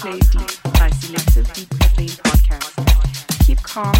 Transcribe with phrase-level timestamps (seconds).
[0.00, 3.46] Plays Deep by Selective Deep Caffeine Podcast.
[3.46, 3.94] Keep calm,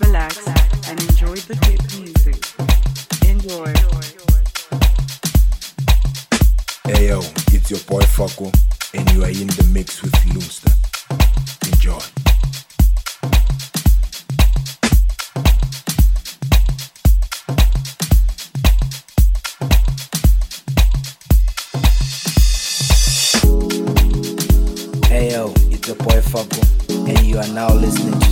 [0.00, 0.46] relax,
[0.86, 2.36] and enjoy the good music.
[3.26, 3.72] Enjoy.
[6.84, 7.20] Hey yo,
[7.54, 8.52] it's your boy Fuckle,
[8.92, 10.72] and you are in the mix with Lungster.
[11.72, 12.15] Enjoy.
[27.56, 28.25] now listening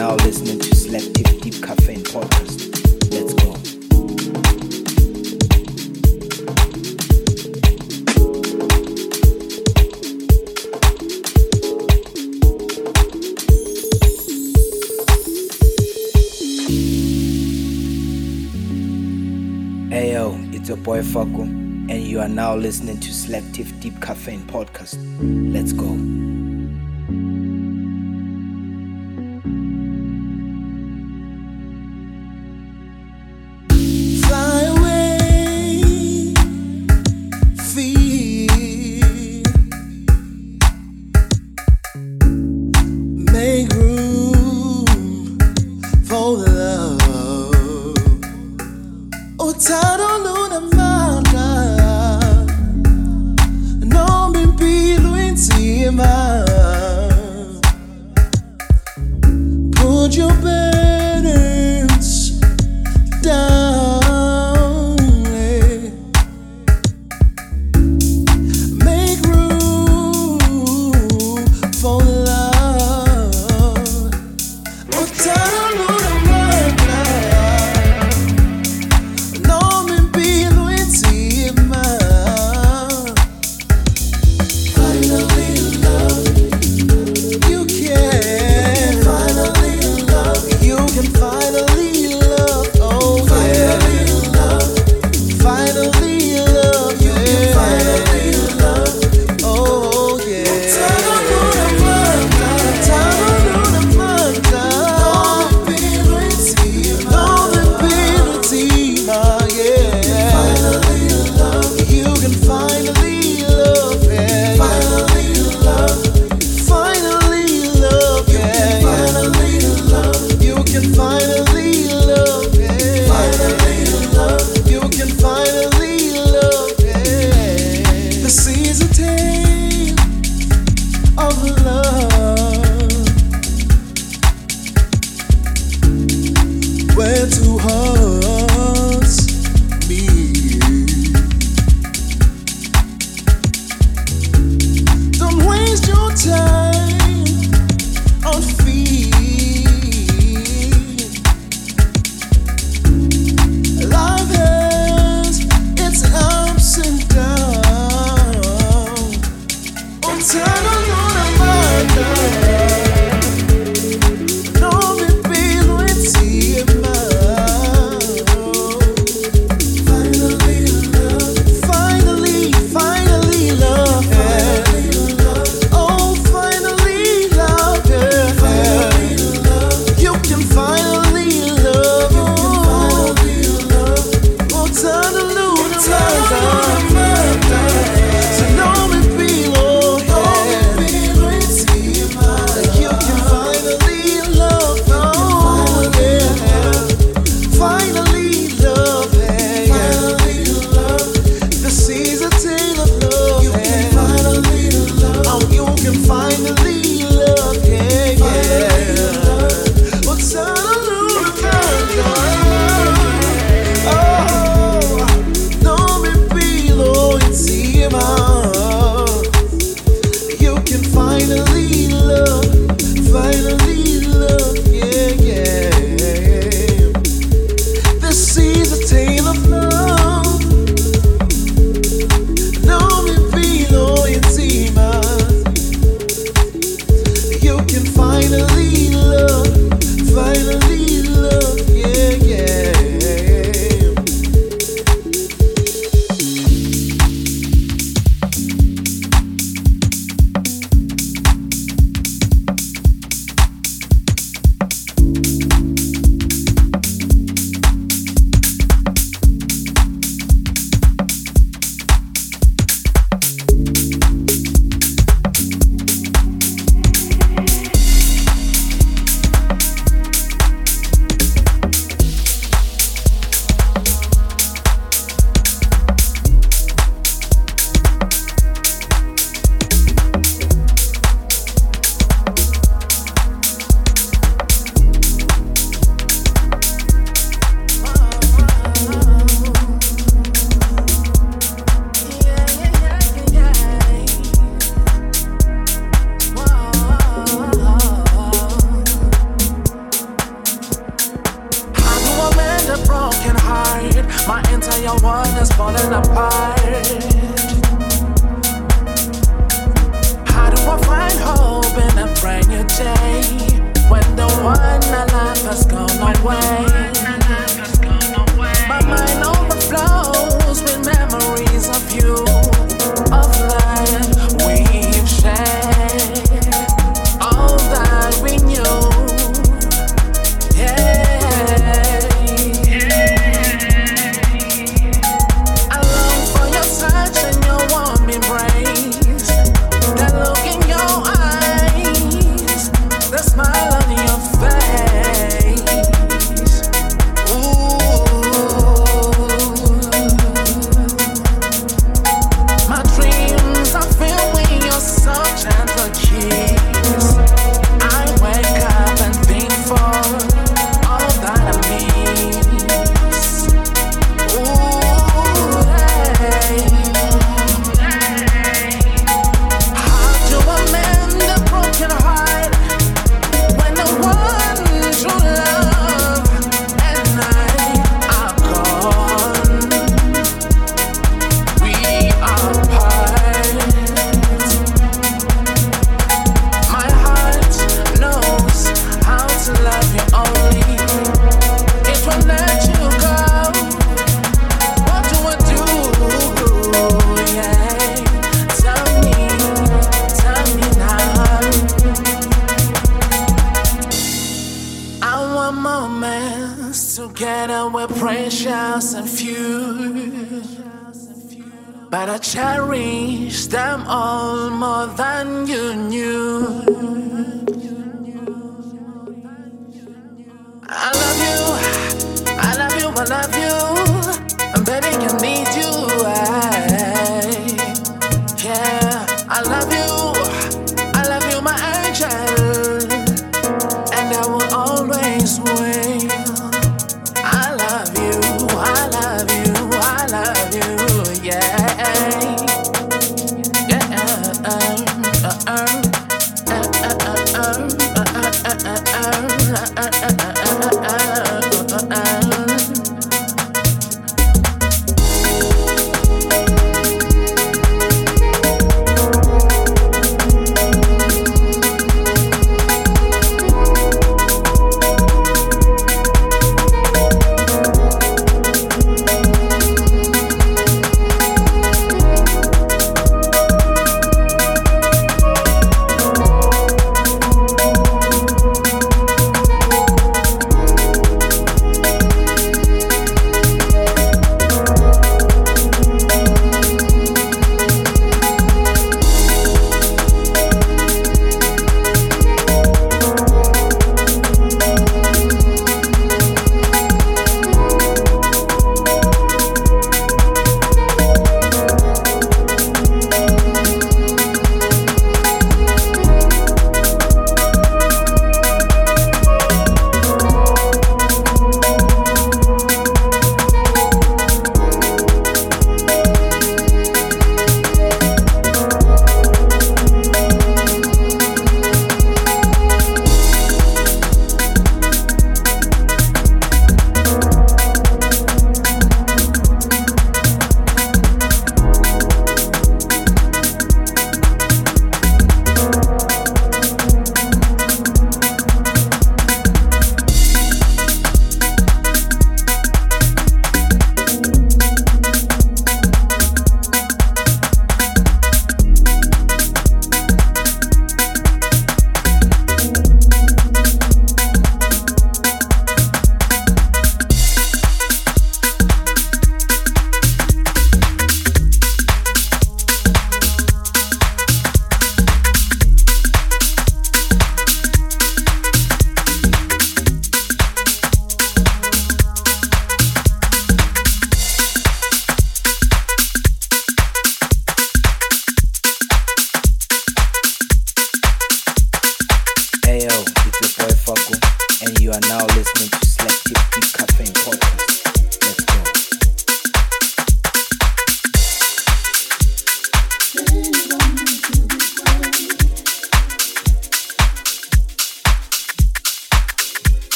[0.00, 2.58] now listening to Selective Deep Caffeine Podcast.
[3.12, 3.52] Let's go.
[19.90, 24.46] Hey yo, it's your boy Faku, and you are now listening to Selective Deep Caffeine
[24.46, 24.96] Podcast.
[25.52, 26.09] Let's go.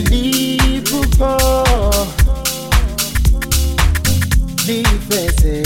[0.00, 1.32] Ngilwela iphupho
[4.66, 5.56] lifeze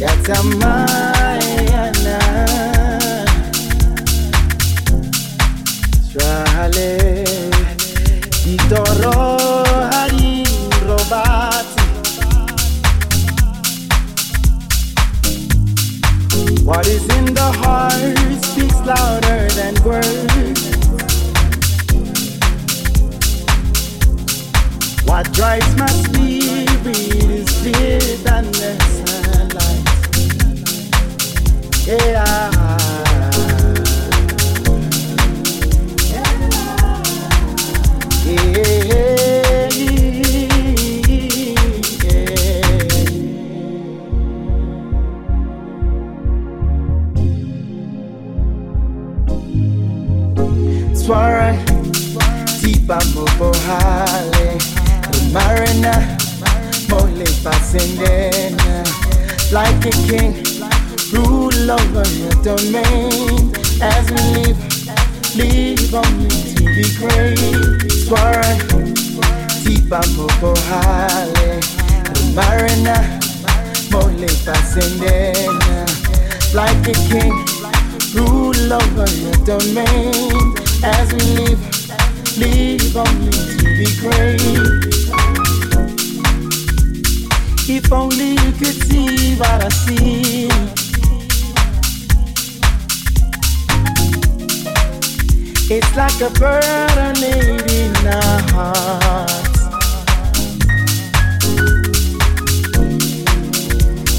[0.00, 1.09] yatsamayana
[62.42, 63.52] domain.
[63.82, 64.60] As we live
[65.36, 67.38] Live only to be great
[68.04, 68.52] Swara
[69.62, 71.60] Tipa Mobohale
[72.34, 72.98] Marina
[73.90, 75.86] Mole Pasendena
[76.52, 77.60] Like a king
[78.12, 80.54] Rule over your domain.
[80.82, 81.62] As we live,
[82.38, 84.40] live only to be great.
[87.68, 90.79] If only you could see what I see.
[95.72, 99.60] It's like a burning in our hearts.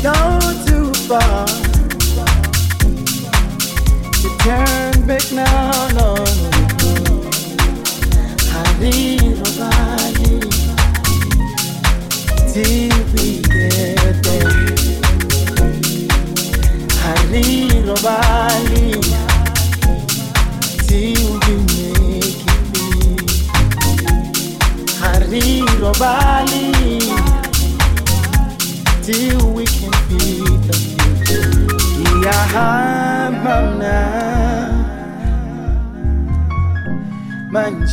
[0.02, 0.16] Go
[0.66, 1.46] too far
[4.14, 4.81] to turn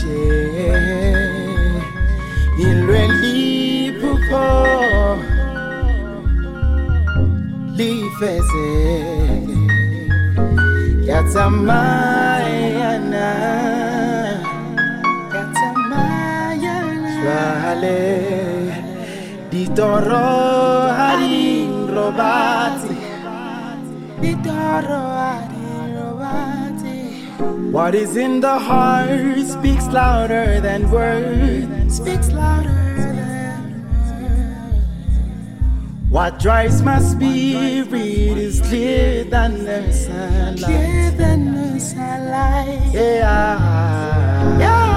[0.09, 1.13] manje
[2.59, 4.47] ilweli phupho
[7.77, 9.59] lifezeke
[11.09, 13.29] yatsamayana
[15.35, 18.01] yatsamayana jwale
[19.51, 20.29] ditoro
[20.97, 21.39] ha di
[21.95, 22.97] robatse
[24.21, 25.18] ditoro
[27.71, 31.97] What is in the heart speaks louder than words.
[31.97, 35.21] Speaks louder than words.
[36.09, 40.65] What drives my spirit is clearer than the sunlight.
[40.65, 42.95] Clearer than the sunlight.
[42.95, 44.59] Yeah.
[44.59, 44.88] Yeah.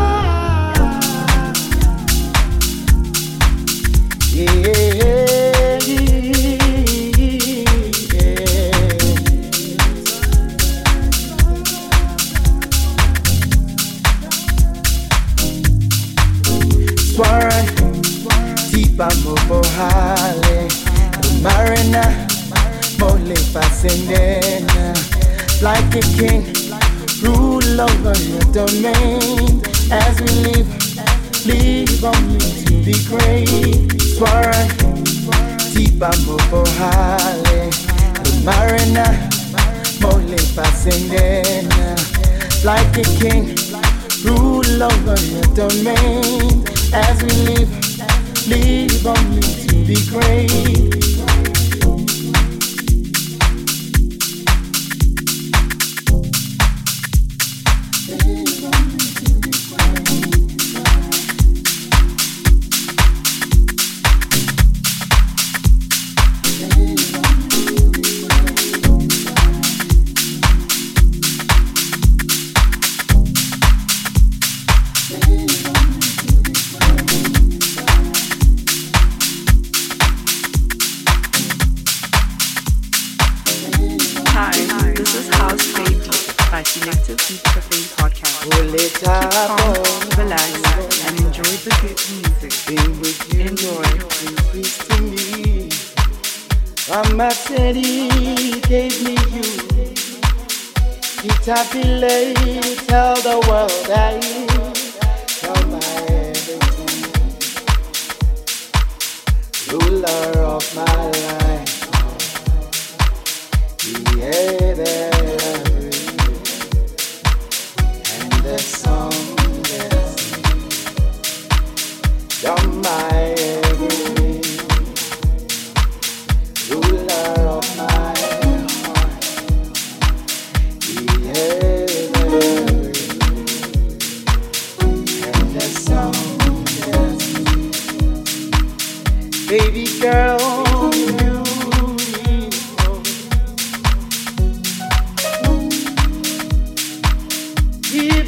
[28.73, 30.69] As we live
[31.45, 33.47] Live only to be great
[34.15, 34.63] Swara
[35.73, 37.69] Tipa Mobohale
[38.45, 39.07] Marina
[40.01, 40.37] Mole
[42.63, 43.61] Like a king
[44.23, 46.63] Rule over your domain.
[46.93, 47.71] As we live,
[48.47, 51.20] live only to be great.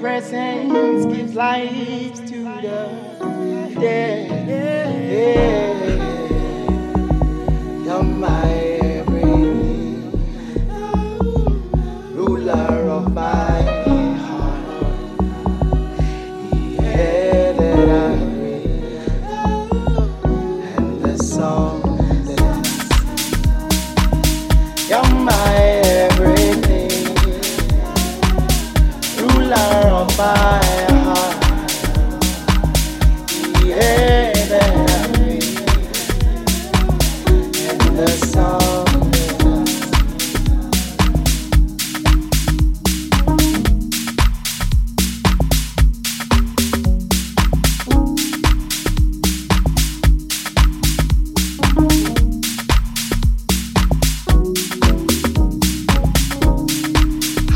[0.00, 2.29] presence gives life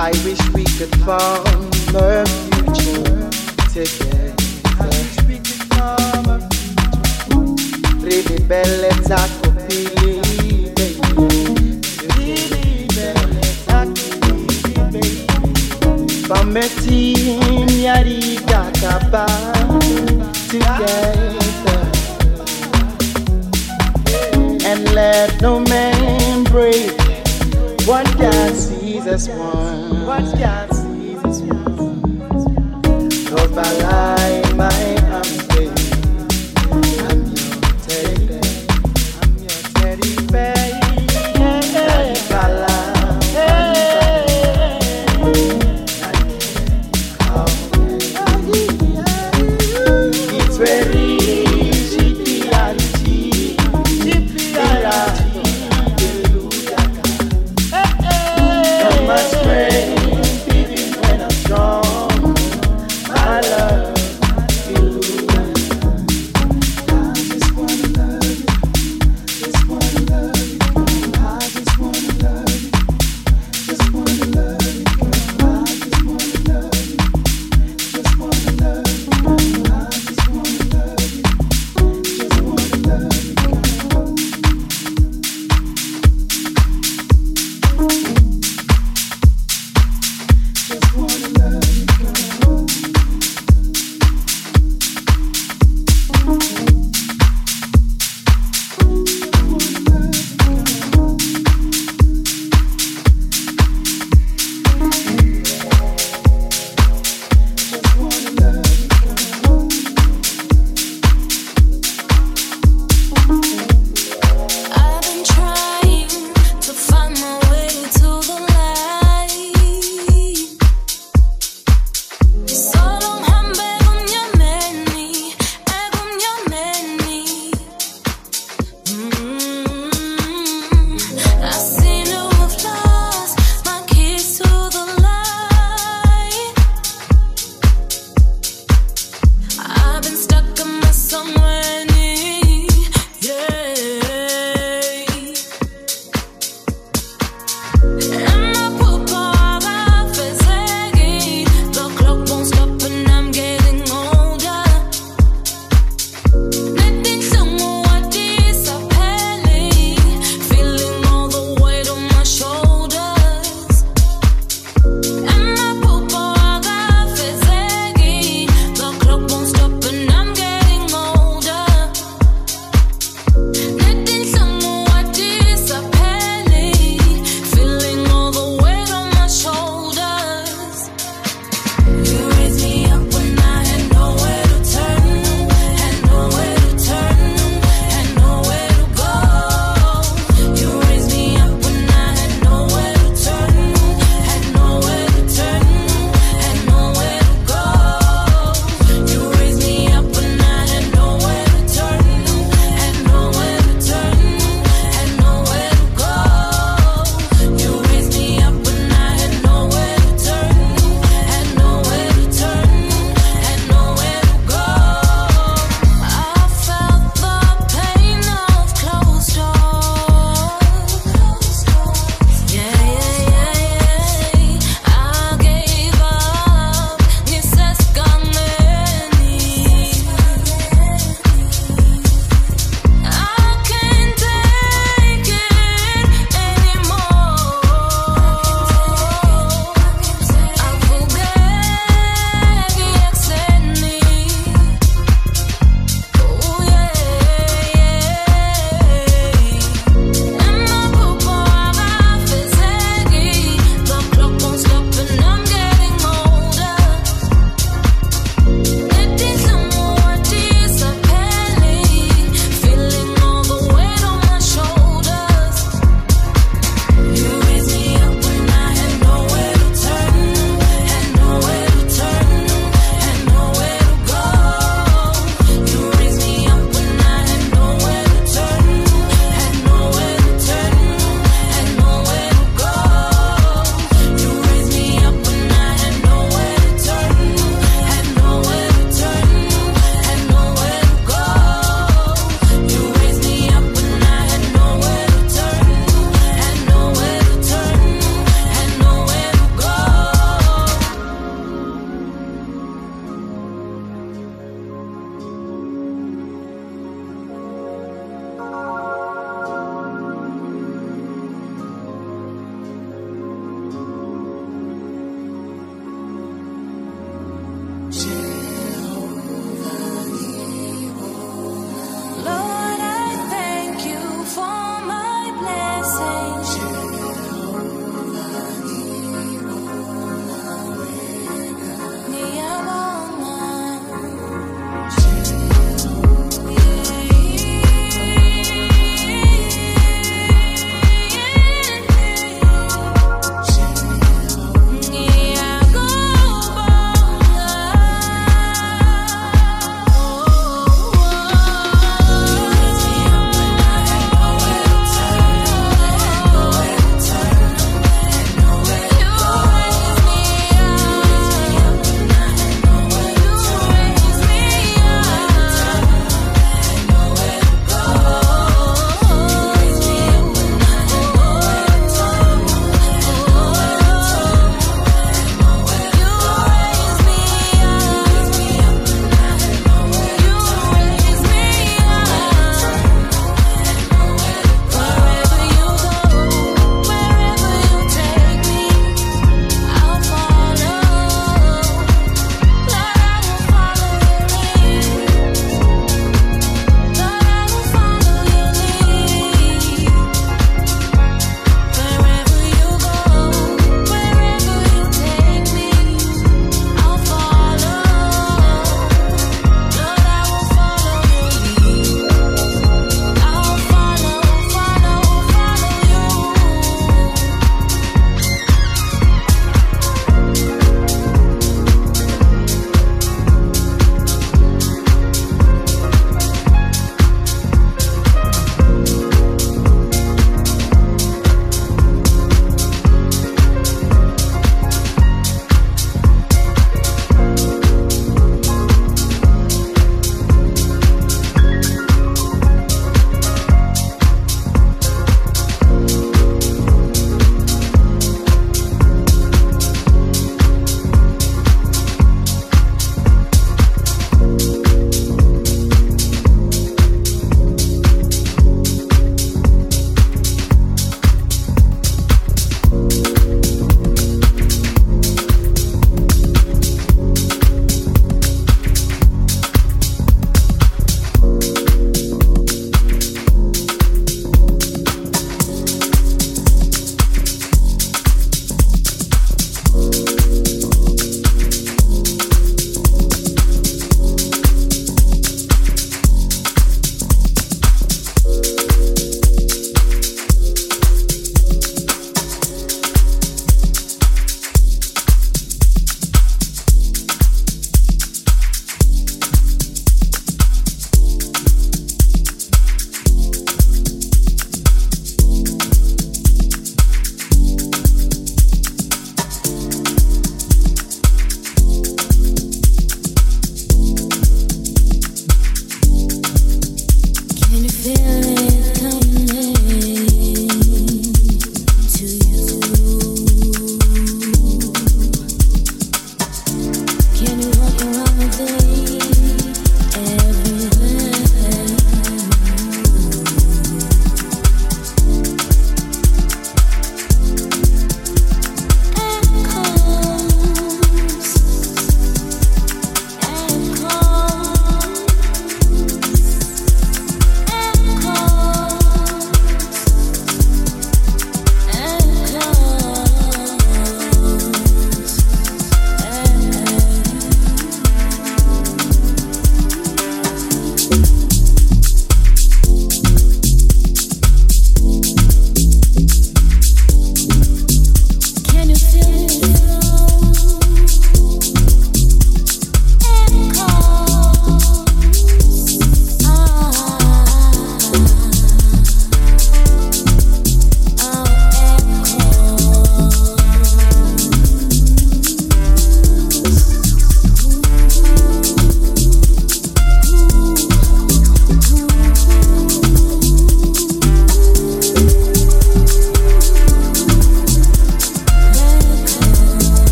[0.00, 3.28] I wish we could form a future
[3.74, 4.34] together.
[8.06, 10.22] Really belle copili,
[14.86, 15.26] baby.
[16.28, 17.14] Pameti
[17.80, 19.26] nyari kakaba
[20.48, 21.34] together.
[24.64, 26.92] And let no man break
[27.84, 29.67] what God sees as one.
[30.08, 31.22] What God sees
[33.82, 34.87] life, my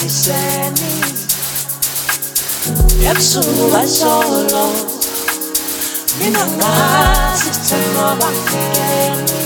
[0.00, 0.92] bangiseni
[3.10, 4.64] Ebusuku basolo
[6.18, 9.40] Mina ngazi sithandwa bangikeni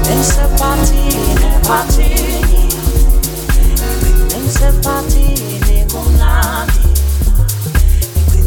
[0.00, 2.62] Ngisephathini, phathini
[4.38, 6.84] Ngisephathini kumnandi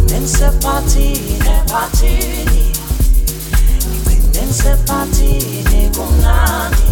[0.05, 2.73] Ngisephathini, phathini
[4.45, 6.86] Ngisephathini kumnandi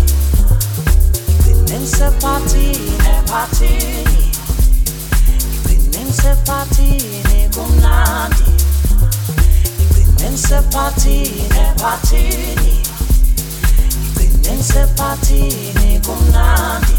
[14.46, 16.98] Ngisephathini kumnandi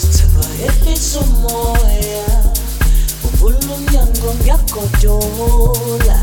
[0.00, 2.26] Sithemba ehlisa umoya
[3.24, 6.18] Uvula umnyango ngiyagodola